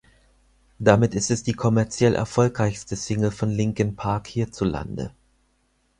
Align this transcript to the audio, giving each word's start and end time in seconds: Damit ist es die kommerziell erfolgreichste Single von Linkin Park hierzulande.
Damit 0.79 1.13
ist 1.13 1.29
es 1.29 1.43
die 1.43 1.53
kommerziell 1.53 2.15
erfolgreichste 2.15 2.95
Single 2.95 3.29
von 3.29 3.51
Linkin 3.51 3.95
Park 3.95 4.25
hierzulande. 4.25 5.13